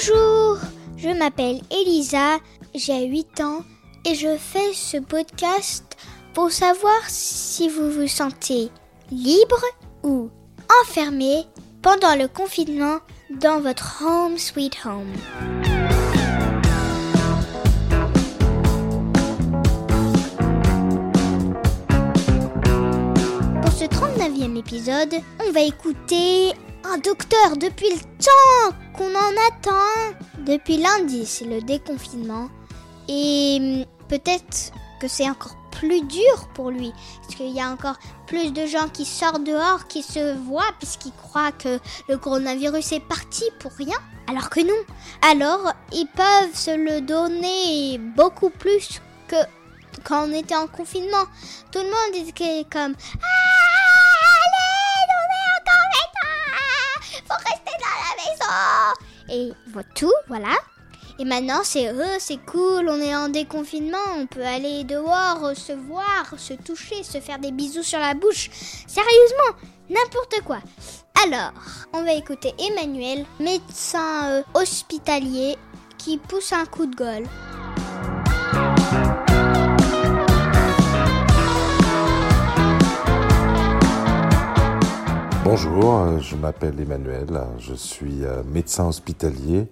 [0.00, 0.56] Bonjour,
[0.96, 2.38] je m'appelle Elisa,
[2.74, 3.64] j'ai 8 ans
[4.06, 5.84] et je fais ce podcast
[6.32, 8.70] pour savoir si vous vous sentez
[9.10, 9.62] libre
[10.02, 10.30] ou
[10.82, 11.44] enfermé
[11.82, 13.00] pendant le confinement
[13.42, 15.12] dans votre home sweet home.
[23.60, 25.14] Pour ce 39e épisode,
[25.46, 26.52] on va écouter
[26.84, 30.14] un docteur depuis le temps qu'on en attend.
[30.40, 32.50] Depuis lundi, c'est le déconfinement.
[33.08, 36.92] Et hum, peut-être que c'est encore plus dur pour lui.
[37.22, 41.14] Parce qu'il y a encore plus de gens qui sortent dehors, qui se voient, puisqu'ils
[41.14, 41.78] croient que
[42.10, 43.96] le coronavirus est parti pour rien.
[44.28, 44.84] Alors que non.
[45.22, 49.36] Alors, ils peuvent se le donner beaucoup plus que
[50.04, 51.24] quand on était en confinement.
[51.72, 53.59] Tout le monde était comme Ah,
[59.30, 59.52] Et
[59.94, 60.56] tout, voilà.
[61.18, 65.72] Et maintenant, c'est eux, c'est cool, on est en déconfinement, on peut aller dehors, se
[65.72, 68.48] voir, se toucher, se faire des bisous sur la bouche.
[68.86, 69.58] Sérieusement,
[69.90, 70.60] n'importe quoi.
[71.26, 71.52] Alors,
[71.92, 75.56] on va écouter Emmanuel, médecin euh, hospitalier,
[75.98, 77.26] qui pousse un coup de gueule.
[85.52, 89.66] Bonjour, euh, je m'appelle Emmanuel, je suis euh, médecin hospitalier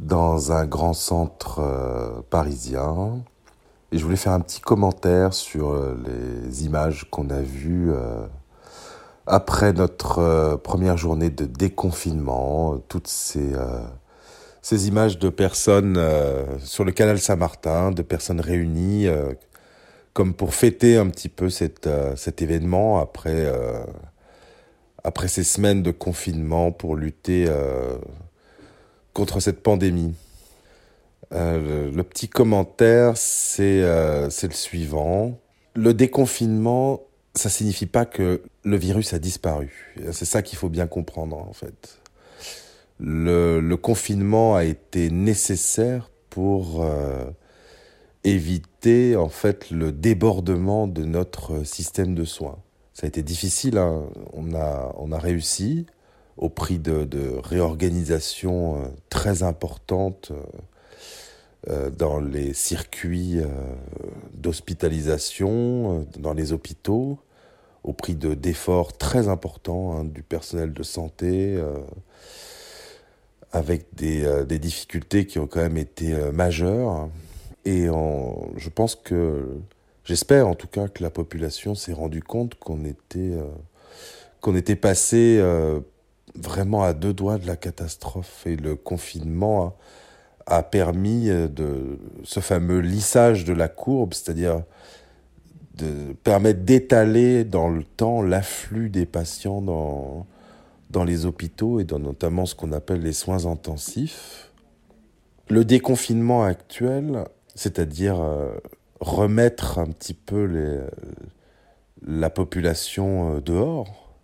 [0.00, 3.22] dans un grand centre euh, parisien.
[3.92, 8.26] Et je voulais faire un petit commentaire sur euh, les images qu'on a vues euh,
[9.28, 13.54] après notre première journée de déconfinement, toutes ces
[14.88, 15.96] images de personnes
[16.58, 19.06] sur le canal Saint-Martin, de personnes réunies
[20.12, 21.86] comme pour fêter un petit peu cet
[22.42, 23.46] événement après,
[25.04, 27.48] après ces semaines de confinement pour lutter
[29.12, 30.14] contre cette pandémie.
[31.32, 33.14] Euh, le, petit commentaire,
[33.60, 35.38] euh, c'est le suivant.
[35.74, 37.00] Le déconfinement,
[37.34, 39.94] ça signifie pas que le virus a disparu.
[40.12, 41.98] C'est ça qu'il faut bien comprendre en fait.
[43.00, 47.24] Le, le, confinement a été nécessaire pour euh,
[48.22, 52.58] éviter en fait le débordement de notre système de soins.
[52.94, 54.04] Ça a été difficile, hein.
[54.32, 55.86] on, a, on a réussi,
[56.36, 60.42] au prix de, de réorganisations euh, très importantes euh,
[61.70, 63.40] euh, dans les circuits
[64.34, 67.18] d'hospitalisation, dans les hôpitaux,
[67.84, 71.60] au prix de d'efforts très importants hein, du personnel de santé,
[73.52, 77.08] avec des, des, difficultés qui ont quand même été majeures.
[77.64, 79.60] Et je pense que,
[80.04, 83.36] j'espère en tout cas que la population s'est rendue compte qu'on était,
[84.40, 85.40] qu'on était passé
[86.34, 89.76] vraiment à deux doigts de la catastrophe et le confinement
[90.46, 94.62] a, permis euh, de ce fameux lissage de la courbe, c'est-à-dire
[95.76, 100.26] de permettre d'étaler dans le temps l'afflux des patients dans,
[100.90, 104.50] dans les hôpitaux et dans notamment ce qu'on appelle les soins intensifs.
[105.48, 107.24] Le déconfinement actuel,
[107.54, 108.52] c'est-à-dire euh,
[109.02, 110.80] remettre un petit peu les,
[112.06, 114.14] la population euh, dehors,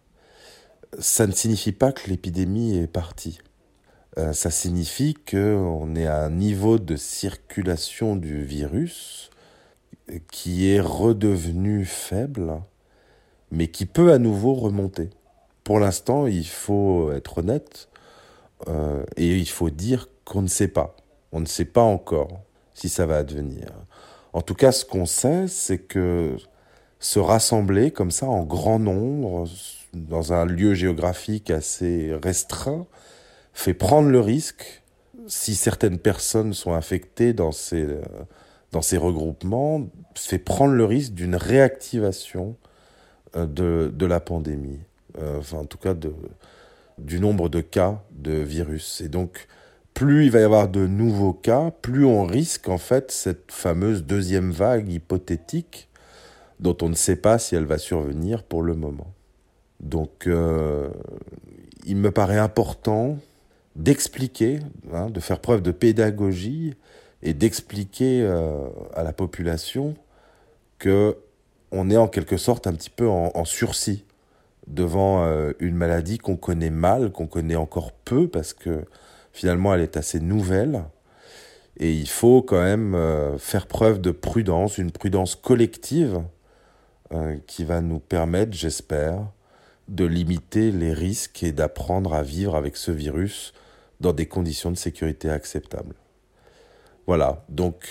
[0.99, 3.41] ça ne signifie pas que l'épidémie est partie.
[4.17, 9.31] Euh, ça signifie qu'on est à un niveau de circulation du virus
[10.31, 12.62] qui est redevenu faible,
[13.50, 15.11] mais qui peut à nouveau remonter.
[15.65, 17.88] Pour l'instant, il faut être honnête
[18.69, 20.97] euh, et il faut dire qu'on ne sait pas.
[21.33, 22.41] On ne sait pas encore
[22.75, 23.67] si ça va advenir.
[24.33, 26.37] En tout cas, ce qu'on sait, c'est que
[27.00, 29.49] se rassembler comme ça en grand nombre
[29.94, 32.87] dans un lieu géographique assez restreint
[33.53, 34.83] fait prendre le risque,
[35.27, 37.87] si certaines personnes sont infectées dans ces,
[38.72, 42.56] dans ces regroupements, fait prendre le risque d'une réactivation
[43.37, 44.81] euh, de, de la pandémie,
[45.19, 46.14] euh, enfin en tout cas de,
[46.99, 49.00] du nombre de cas de virus.
[49.00, 49.49] Et donc,
[49.99, 54.05] plus il va y avoir de nouveaux cas, plus on risque en fait cette fameuse
[54.05, 55.89] deuxième vague hypothétique
[56.61, 59.12] dont on ne sait pas si elle va survenir pour le moment.
[59.81, 60.89] Donc, euh,
[61.85, 63.19] il me paraît important
[63.75, 64.61] d'expliquer,
[64.93, 66.75] hein, de faire preuve de pédagogie
[67.25, 69.97] et d'expliquer euh, à la population
[70.79, 71.17] que
[71.73, 74.05] on est en quelque sorte un petit peu en, sursis
[74.69, 78.85] devant euh, une maladie qu'on connaît mal, qu'on connaît encore peu parce que
[79.32, 80.84] finalement elle est assez nouvelle.
[81.80, 82.96] Et il faut quand même
[83.38, 86.25] faire preuve de prudence, une prudence collective
[87.46, 89.28] qui va nous permettre, j'espère,
[89.86, 93.52] de limiter les risques et d'apprendre à vivre avec ce virus
[94.00, 95.94] dans des conditions de sécurité acceptables.
[97.06, 97.88] Voilà, donc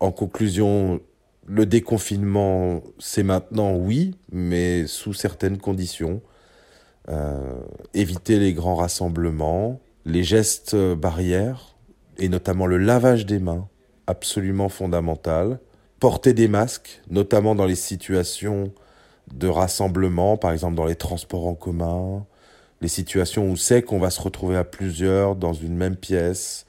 [0.00, 1.00] en conclusion,
[1.46, 6.20] le déconfinement, c'est maintenant, oui, mais sous certaines conditions.
[7.08, 7.60] Euh,
[7.94, 11.76] éviter les grands rassemblements, les gestes barrières,
[12.16, 13.68] et notamment le lavage des mains,
[14.06, 15.60] absolument fondamental.
[16.00, 18.72] Porter des masques, notamment dans les situations
[19.34, 22.24] de rassemblement, par exemple dans les transports en commun,
[22.80, 26.64] les situations où c'est qu'on va se retrouver à plusieurs dans une même pièce.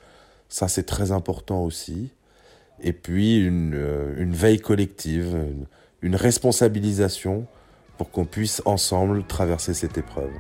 [0.49, 2.09] Ça, c'est très important aussi.
[2.81, 5.37] Et puis, une, euh, veille collective,
[6.01, 7.45] une responsabilisation
[7.97, 10.31] pour qu'on puisse ensemble traverser cette épreuve.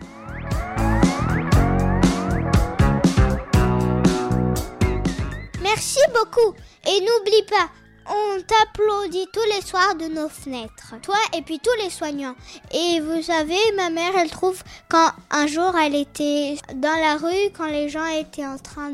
[5.79, 6.53] Merci beaucoup.
[6.85, 7.69] Et n'oublie pas,
[8.05, 10.95] on t'applaudit tous les soirs de nos fenêtres.
[11.01, 12.35] Toi et puis tous les soignants.
[12.73, 17.49] Et vous savez, ma mère, elle trouve quand un jour elle était dans la rue,
[17.57, 18.91] quand les gens étaient en train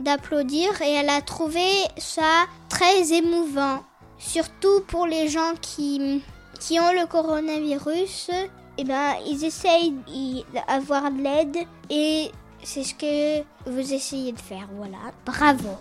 [0.00, 1.68] d'applaudir, et elle a trouvé
[1.98, 3.84] ça très émouvant.
[4.16, 6.22] Surtout pour les gens qui,
[6.58, 8.30] qui ont le coronavirus,
[8.78, 9.92] eh ben, ils essayent
[10.54, 11.58] d'avoir de l'aide
[11.90, 12.30] et
[12.64, 14.66] c'est ce que vous essayez de faire.
[14.74, 15.76] Voilà, bravo.